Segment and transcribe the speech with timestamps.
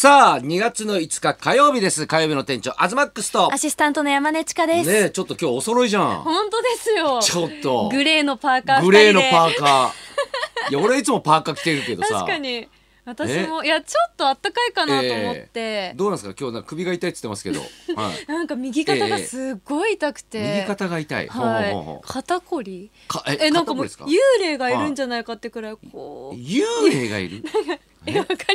[0.00, 2.06] さあ2月の5日火曜日です。
[2.06, 3.52] 火曜日の店長アズマックスと。
[3.52, 4.88] アシスタントの山根千佳です。
[4.88, 6.22] ねえちょっと今日お揃いじゃん。
[6.22, 7.20] 本当ですよ。
[7.20, 7.90] ちょっと。
[7.90, 9.30] グレーのパーカーグレーのー。
[9.30, 10.70] パーカー。
[10.70, 12.14] いや俺いつもパーカー着てるけどさ。
[12.14, 12.66] 確かに。
[13.04, 16.34] 私もいやちょっとあったかいかなと思って、えーどうなんですか？
[16.40, 17.60] 今日なんか首が痛いって言ってますけど、
[18.00, 22.08] はい、なんか右肩がすごい痛くて、右肩が痛い、はい。
[22.08, 22.90] 肩こり？
[23.06, 26.36] かええなんかもう幽霊がいるんじゃないかってくらいこう。
[26.38, 27.44] 幽霊がいる？
[28.06, 28.46] えわかりま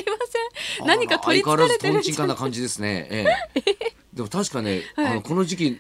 [0.76, 0.88] せん。
[0.88, 3.94] 何か取り憑かれてるんんじゃな感じですね、ええ。
[4.14, 5.06] でも確かね、はい。
[5.08, 5.80] あのこの時期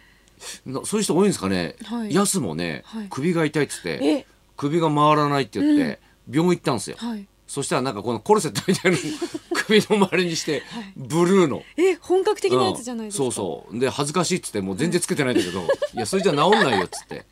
[0.65, 2.13] なそういう人多いんですかね、はい。
[2.13, 3.07] ヤスもね、はい。
[3.09, 4.25] 首が痛いっつってえ。
[4.57, 7.27] 首が回らないって言って、病院行ったんですよ、はい。
[7.47, 9.03] そしたらなんかこのコルセットみたいなの
[9.53, 10.63] 首の周りにして、
[10.95, 11.63] ブルーの。
[11.77, 13.31] え本格的なやつじゃないですか、うん。
[13.31, 13.79] そうそう。
[13.79, 15.61] で恥ずかしいっつってもう全然つけてないんだけど、
[15.93, 17.25] いやそれじゃ治んないよっつって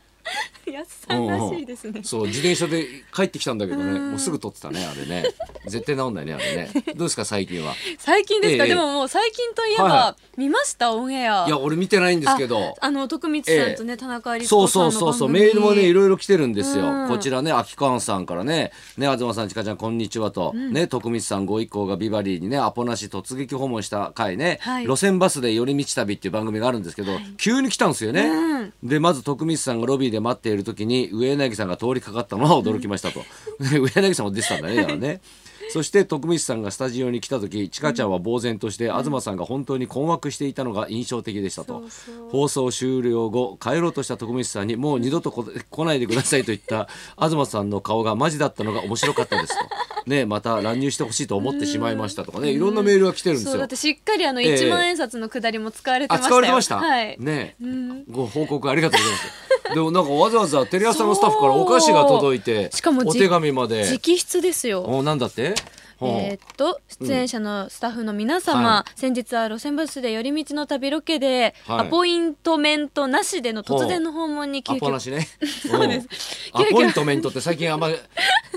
[0.72, 4.00] やすさんらしいですね、そう自転車で帰ってきたんだけどね。
[4.00, 5.24] もうすぐ撮ってたねあれね。
[5.68, 6.72] 絶対治んないねあれね。
[6.96, 7.74] どうですか最近は？
[7.98, 8.70] 最近ですか、ええ。
[8.70, 11.46] でももう最近といえば、はいは見ましたオンエア。
[11.46, 12.76] いや俺見てないんですけど。
[12.80, 15.30] ああの徳光さんとね、田中律そうそうそうそう。
[15.30, 17.08] メールもねいろいろ来てるんですよ、うん。
[17.08, 18.72] こちらね秋川さんからね。
[18.98, 24.84] ね東さんちかちゃんこんにちはと、ね徳光さんご一行がビバリーにねアポなし突撃訪問した回ね、はい。
[24.84, 28.74] 路線バスで寄り道旅っていう番組があるんですけど、急に来たんですよね、うん。
[28.84, 33.24] でまず徳光さんがロビーで待っている時に上柳さんが通りかかったのは驚きましたと、
[33.60, 35.22] で 上柳さんも出てたんだねだからね。
[35.70, 41.84] そして徳光さんがスタジオに来た時ちかちゃんは呆然として、東さんが本当に困惑していたのが印象的でしたと。
[42.30, 46.88] 放送終了後帰ろうとした徳光さんにもう二度とこ来ないでくださいと言った
[47.20, 49.66] 東さんの顔がマジだったのが面白かったですと。
[50.06, 52.52] ねまた乱入してほしいと思ってしまいましたとかね。
[52.52, 53.58] いろんなメールが来てるんですよ。
[53.58, 54.56] だってしっかりあのええ。
[54.56, 56.30] 1万円札のくだりも使われてあましたよ。
[56.30, 58.04] 使われてました、はい、ねん。
[58.12, 63.84] ご報告ありがとうございますでもなんかわざわざテレ朝のスタッフからお菓子が届いてしかもじお手紙まで。
[63.90, 64.82] 直筆ですよ。
[64.84, 65.56] おなんだって？
[66.02, 71.80] えーっと出演者のスタッフの皆様、は先日は路線バスで寄り道の旅ロケで、はい。
[71.82, 75.28] アポイントメントなしでの突然の訪問に急遽ね。
[75.46, 76.52] そうです。
[76.54, 76.58] う。
[76.60, 77.90] んアポイントメントって最近あんま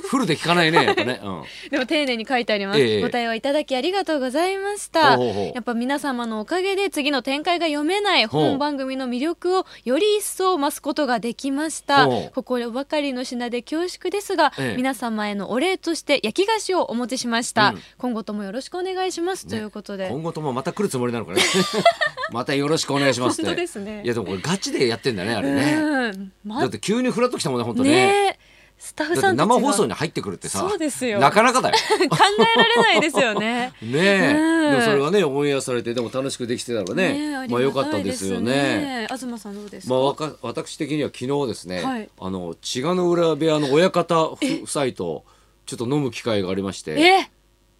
[0.02, 1.42] フルで聞かないねね、うん。
[1.70, 3.02] でも丁寧に書いてあります、ええ。
[3.02, 5.18] ご対応いただきありがとうございました。
[5.18, 12.06] やっぱ皆様のおかげで次の展開が読めない本番組の魅力をより一層増すことができました。
[12.06, 12.32] ほう。
[12.34, 14.76] 心ばかりの品で恐縮ですが、ええ。
[14.76, 17.35] 皆様へのお礼として焼き菓子をお持ちしました、
[17.70, 17.82] うん。
[17.98, 20.08] 今後ともよろしくお願いします、ということで。
[20.08, 21.42] 今後ともまた来るつもりなのかね。
[22.32, 23.42] またよろしくお願いしますって。
[23.44, 24.02] 本当ですね。
[24.04, 25.74] いやでもこれガチでやってんだねあれね。
[25.74, 26.32] うん。
[26.44, 27.90] まだって急にフラッと来たもんね本当ね。
[27.90, 28.38] ね。
[28.40, 30.58] えスタッフさん生放送に入ってくるってさ。
[30.58, 31.18] そうですよ。
[31.18, 31.76] なかなかだよ。
[32.10, 33.72] 考えられないですよね。
[33.80, 34.70] ねえ、うん。
[34.72, 39.06] でもそれがねオンエアされてでも楽しくできてたらねえまあ良かったですよね。
[39.08, 42.08] 東さんどうですか、まあわか私的には昨日ですね、はい。
[42.20, 45.24] あの千賀の浦部屋の親方夫妻と
[45.66, 47.30] ちょっと飲む機会がありましてえ？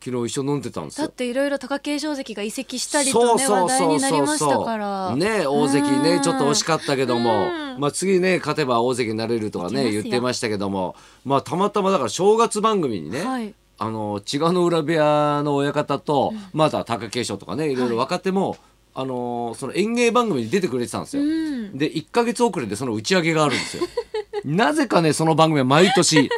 [0.05, 1.07] 昨日一緒に飲んでたんですよ。
[1.07, 1.15] だっ。
[1.15, 5.17] ていろいろ貴景勝関が移籍したりとね話題になりましたから。
[5.17, 6.23] ね大関ねうん。
[6.23, 7.81] ちょっと惜しかったけどもうん。
[7.81, 10.03] まあ次ね勝てば大関になれるとかねいけますよ。
[10.03, 13.55] 言ってましたけどもまあたまたまだから正月番組にね、はい。
[13.79, 17.77] あの千賀の浦部屋の親方と、また貴景勝とかねい。
[17.77, 18.57] ろいろ若手も、
[18.95, 21.23] あのその演芸番組に出てくれてたんですよ。
[21.23, 21.77] うん。
[21.77, 23.83] で1か月遅れでその打ち上げがあるんですよ。
[24.45, 26.31] なぜかねその番組は毎年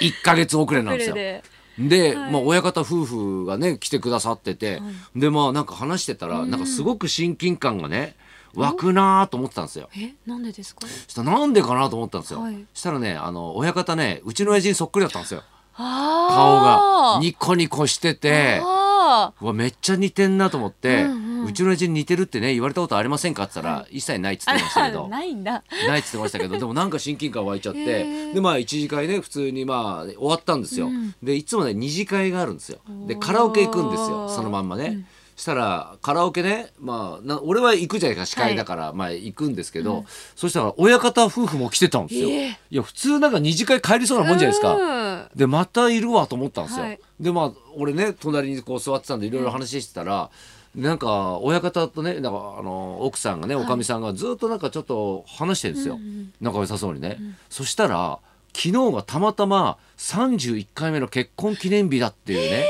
[0.00, 1.14] 1か月遅れなんですよ。
[1.14, 2.32] で、はい。
[2.32, 4.82] まあ、親方夫婦がね来てくださってて、
[5.16, 8.16] でまあなんか話してたら、なんかすごく親近感がね
[8.54, 9.88] 湧くなーと思ってたんですよ。
[9.94, 10.14] でえ？
[10.26, 10.86] なんでですか？
[10.86, 12.40] そしたらなんでかなと思ったんですよ。
[12.40, 12.66] はい。
[12.74, 15.42] そしたらねあの親方ねうちの親父にそっくりだったんですよ。
[15.76, 17.18] 顔が。
[17.20, 18.60] ニコニコしてて。
[19.10, 21.24] わめっちゃ似てんなと思って、ううん。
[21.24, 25.04] うんちの親父に似てるってね言われたことありませんかって言ったら、一切ないっつってましたけど。
[25.06, 25.62] ー ないんだ。
[25.88, 31.14] ないっつってましたけどでもなんか親近感湧いちゃってでまあ一次会ね普通にまあ終わったんですよ、うん。
[31.22, 32.78] でいつもね二次会があるんですよ。
[33.06, 35.04] でカラオケ行くんですよそのまんまね、
[35.40, 40.04] したらカラオケねまあな俺は行くじゃないか司会だから、まあ行くんですけど、
[40.36, 42.58] そしたら親方夫婦も来てたんですよ、ええ。
[42.70, 45.28] いや普通なんか二次会帰りそうなもんじゃないですか、うん。
[45.34, 47.00] でまたいるわと思ったんですよ、はい。
[47.18, 49.30] でまあ俺ね隣にこう座ってたんでい。
[49.30, 50.30] ろいろ話してたら、
[50.74, 55.98] なんか親方とねなんかあの奥さんがねおかみさんがずっとなんかちょっと話してるんですよ、
[56.40, 57.18] 仲良さそうにね、
[57.48, 58.18] そしたら
[58.52, 62.66] 昨日がたまたま31回目の結婚記念日だっていうね、で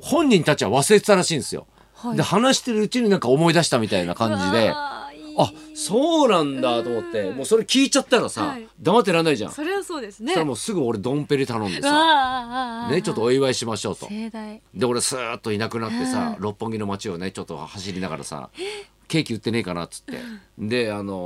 [0.00, 2.16] 本人たちは忘れてたらしいんですよ、はい。
[2.16, 4.72] で話してるうちになんか思い出したみたいな感じで。
[5.38, 7.30] あそうなんだと思って。
[7.30, 8.68] もうそれ聞いちゃったらさ、はい。
[8.78, 9.50] 黙ってらんないじゃん。
[9.50, 10.32] それはそうですそね。
[10.32, 14.08] したらもうすぐ俺ドンペリ頼んでうさねちょっとお祝いしましょうと。
[14.08, 14.60] 盛大。
[14.74, 16.42] で俺スーッといなくなってさ、うん。
[16.42, 18.50] 六本木の街をねちょっと走りながらさ
[19.08, 20.18] ケーキ売ってねえかなっつって。
[20.58, 21.16] であのー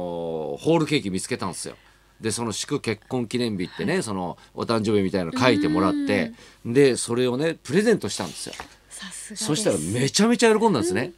[0.58, 1.74] ホールケーキ見つけたんですよ
[2.20, 6.32] でその祝結婚記念日ってね、そのお誕生日みたいなの書いてもらって
[6.64, 8.54] でそれをねプレゼントしたんですよ。
[9.34, 11.12] そしたらめちゃめちゃ喜んだんですね。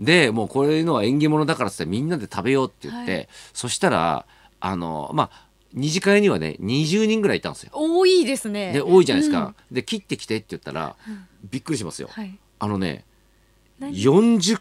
[0.00, 3.28] でもうこういうのは縁起物だからってみんなで食べようって言って、はい。
[3.52, 4.26] そしたら
[4.58, 7.70] あのまあ二次会にはね20人ぐらいいたんですよ。
[7.74, 8.72] 多いですね。
[8.72, 9.54] で多いじゃないですか。
[9.70, 10.96] で切ってきてって言ったら、
[11.50, 12.08] びっくりしますよ。
[12.10, 12.36] はい。
[12.58, 13.04] あのね
[13.78, 14.60] 何？40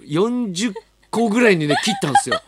[0.00, 0.74] 40
[1.10, 2.40] 個ぐらいにね切ったんですよ。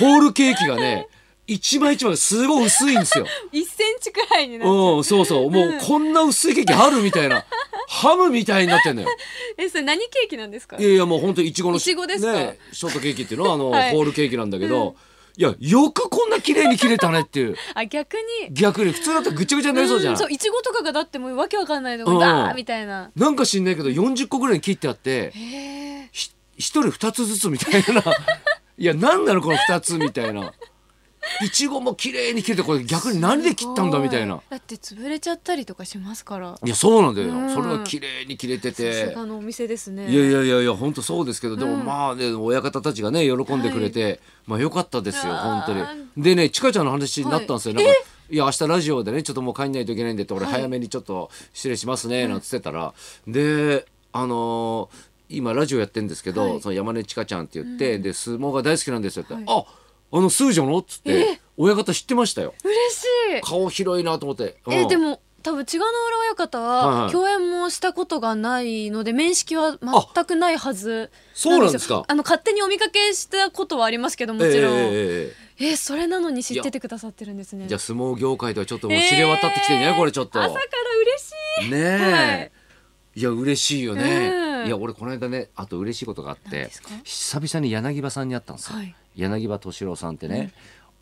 [0.00, 1.06] ホールケーキがね
[1.46, 3.26] 一枚一枚すごい薄いんですよ。
[3.52, 4.96] 1センチくらいになっちゃう。
[4.98, 5.50] うん、そうそう。
[5.50, 7.44] もうこんな薄いケーキあるみたいな。
[7.88, 9.08] ハムみたいになってんのよ。
[9.58, 10.76] えそれ何ケーキなんですか？
[10.78, 12.32] いやいやもう本当いちごのいちごですか？
[12.32, 13.90] ね、ショートケーキっていうのはあの、はい。
[13.90, 14.94] ホールケーキなんだけど、
[15.36, 17.56] いやよくこんな綺麗に切れたねっていう。
[17.74, 18.54] あ逆に。
[18.54, 23.10] 逆に普通だったらぐちゃぐちゃになりそうじゃん、んそういちごとかがだってもうわけわかんないのがうんダーみたいな。
[23.16, 25.32] なんか知んないけど40個ぐらいに切ってあって
[26.12, 28.04] 一人二つずつみたいな
[28.80, 30.54] いや何なのこの二つみたいな。
[31.42, 34.40] いちごも綺麗に切れてこれ逆に何で切ったんだみたいな。
[34.48, 36.58] だって潰れちゃったりとかしますから。
[36.64, 37.52] いやそうなんだよ、うん。
[37.52, 40.10] それが綺麗に切れてさすてがのお店ですね。
[40.10, 41.84] いやいやいやいや本当そうですけど、でもうん。
[41.84, 45.84] まあね親方たちがね喜んでくれて、まあ良かったですよ本当に。
[46.16, 47.84] でねちかちゃんの話になったんですよ、はい。
[47.84, 48.00] なんか
[48.30, 50.54] いや明日ラジオでねちょっともう帰んないといけないんでって俺はい。
[50.54, 52.94] 早めにちょっと失礼しますねなんつってたら、
[53.26, 56.60] であのー今ラジオやってるんですけど、はい。
[56.60, 59.44] その山根ちかちゃんって言って、で相撲が大好きなんですよって、はい。
[59.46, 59.64] あ
[60.12, 62.54] あのスージョのっつって親方知ってましたよ。
[62.64, 63.04] 嬉し
[63.38, 63.40] い。
[63.42, 64.74] 顔広いなと思って、うん。
[64.74, 71.94] えでも多分千賀の浦親方は共演もしたことがないので面識は全くないはずそうなんですか。
[71.94, 77.66] よあの勝手にお見かけしたことはありますけどもちろん、ええええええそれなのに知っててくださってるんですね。
[77.66, 80.42] えじゃあ相撲業界とはちょっともう知れ渡ってきてんじゃない、これちょっと。
[80.42, 80.60] 朝から
[81.60, 81.70] 嬉しい。
[81.70, 82.52] ねえ、はい。
[83.16, 84.70] い、や嬉しいよね、うんい。
[84.70, 86.70] や俺この間ねあと嬉しいことがあって
[87.04, 88.94] 久々に柳葉さんに会ったんですよ、はい。
[89.16, 90.52] 柳葉敏郎さんってね、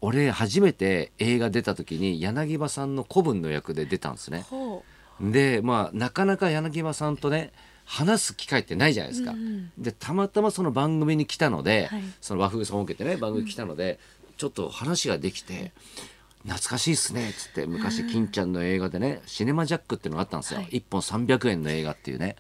[0.01, 4.47] 俺初めて映画出た時に柳葉さんの子分の役で出たんですね。
[4.49, 4.85] ほ
[5.21, 7.53] でまあなかなか柳葉さんとね
[7.85, 12.03] 話す機会ってないじゃないですか、うんうんでたまたまその番組に来たので、はい。
[12.21, 13.99] その和風本家ってね番組に来たので、
[14.37, 15.73] ちょっと話ができて
[16.45, 20.81] 「懐かしいっすね」っつって昔金ちゃんの映画でね「シネマジャック」っていうのがあったんですよ、はい。
[20.81, 22.37] 1本300円の映画っていうね、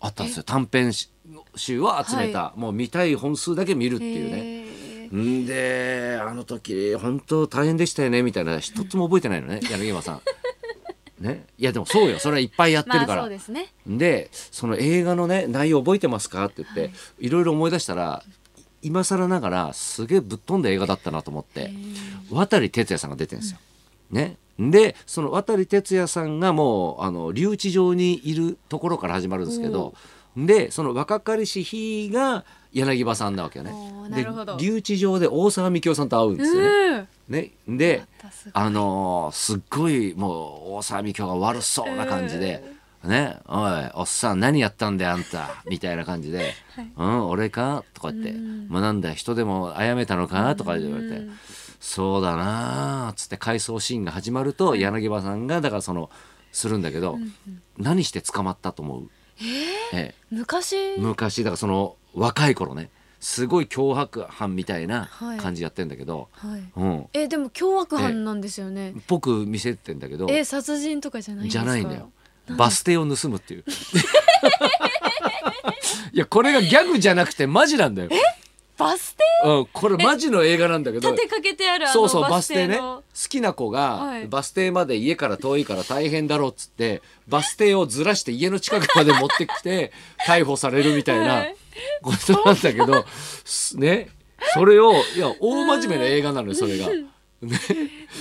[0.00, 0.42] あったんですよ。
[0.44, 4.58] 短編集を集めた、もう見たい本数だけ見るっうていうね。
[5.16, 8.58] んであの時本当大変でしたよねみたいな。
[8.58, 10.20] 一つも覚えてないのね柳葉さん。
[11.18, 12.20] ね、いやでもそうよ。
[12.20, 13.72] それはいっぱいやってるまあから、そうですね。
[13.88, 18.22] でその映画のね内容覚えてますかって言って、い、ろいろ思い出したら
[18.82, 21.72] 今更ながらすげえぶっ飛んだ映画だったなと思って
[22.30, 23.58] 渡哲也さんが出てるんですよ。
[24.12, 29.94] ね、でその渡哲也さんがもうあの留置場にいるところから始まるんですけど
[30.36, 33.72] でその若かりし日が柳葉さんなわけよね。
[34.10, 34.26] で
[34.58, 36.68] 留置場で大沢みきおさんと会うんですよね。
[36.68, 37.34] うん。
[37.34, 38.02] ね、で
[38.52, 42.62] あのーすっごいもう大沢みきおが悪そうな感じで
[43.04, 46.54] 「ねおいおっさん何やったんだよあんた」みたいな感じで
[46.96, 48.32] 「うん俺か?」とか言って
[48.68, 51.22] 「まあ、なんだよ人でも殺めたのか?」とか言われて
[51.80, 56.10] 「そうだな」っつって回想シーンが始まると柳葉さんがだからその
[56.52, 57.18] するんだけど
[57.76, 59.10] 何して捕まったと思う？
[59.92, 60.76] ええ昔？
[60.98, 62.90] 昔だからその若い頃ね
[63.20, 65.38] すごい脅迫犯みたいなはい。
[65.38, 66.62] 感じやってんだけど、はい。
[66.76, 68.94] うん、えでも凶悪犯なんですよね。
[69.06, 71.64] ぽく見せてんだけどえ殺人とかじゃないんですか？
[71.64, 72.10] じゃないんだよ。
[72.56, 73.64] バス停を盗むっていう。
[76.12, 78.08] いやこれがギャグじゃなくてマジなんだよ、
[78.78, 79.48] バス停？
[79.48, 82.78] うん、これマジの映画なんだけど立てかけてあるそうそうババス停ね。
[82.78, 84.26] 好きな子がはい。
[84.28, 89.92] バス停まで家から遠いから大変だろうっつってバス停をずらして家の近くまで持ってきて
[90.26, 91.56] 逮捕されるみたいなはい。
[92.02, 93.04] ことなんだけど
[93.44, 94.08] す ね。
[94.54, 96.88] それをいや大真面目な映画なのよそれが。
[97.42, 97.58] ね。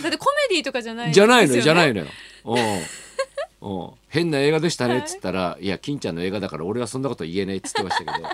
[0.03, 2.07] だってコメディとかじゃないじゃないのよじゃないののよ。
[2.45, 3.79] うん。
[3.79, 3.91] うん。
[4.09, 8.27] 変な映画でしたねっつったら「いや金ちゃんの映画だから俺はそんなこと言えねえ」っつってましたけど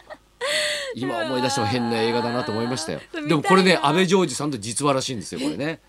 [0.96, 3.02] 今思い出しても変な映画だなと思いましたよ。
[3.28, 5.80] でもこれね見たいな阿部ジョージさんと実話らしいんですよこれね。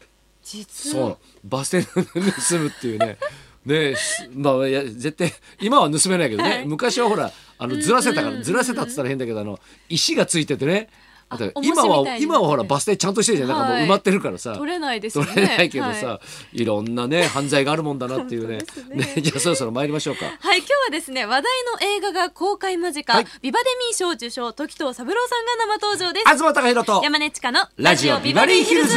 [0.43, 1.19] 実そう。
[1.45, 3.19] バス停で盗むっていうね。
[3.65, 6.67] ですまあいや絶対今は盗めないけどね、はい。
[6.67, 9.59] 昔はほらあのずらせたからずらせたっつったら変だけどあの
[9.89, 10.91] 石がついててね
[11.63, 13.49] 今は今はほらバス停ちゃんとしてるじゃん。
[13.49, 13.85] なんかもうはい。
[13.85, 15.35] 埋まってるからさ、取れないですよね。
[15.35, 16.21] 取れないけどさ、、は
[16.53, 16.65] い。
[16.65, 18.59] ろんなね犯罪があるもんだなっていうね。
[18.91, 19.15] ね。
[19.21, 20.27] じゃあそろそろ参りましょうか。
[20.27, 21.43] はい、今日はですね話題
[21.81, 26.25] の映画が公開間近、はいビバデミー賞受賞時藤三郎さんが生登場です。
[26.29, 28.97] 東貴博と山根千佳のラジオビバリーヒルズ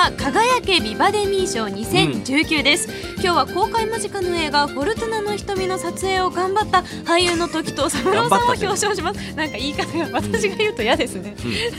[0.00, 11.36] 今週のビバリーは輝けビバデミー賞2019です、今日は公開間近の映画「フォルトナの瞳」の撮影を頑張った俳優の時藤三郎さんを表彰します、なんか言い方が私が言うと嫌ですね、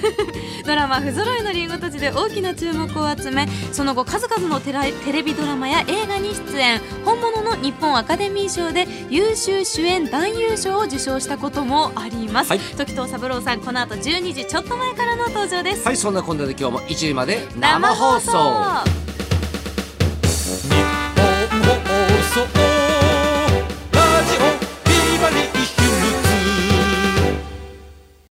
[0.67, 4.73] ドラマ「不揃いのリンゴたち」で大きな注目を集めその後数々のテ
[5.11, 6.81] レビドラマや映画に出演。
[7.03, 12.59] 本物の日本アカデミー賞で優秀主演男優賞を受賞したこともあります、はい。
[12.59, 19.10] 時藤三郎さんこの後12時ちょっと前からの登場です、はいそんなこんなで今日も1時まで生放送。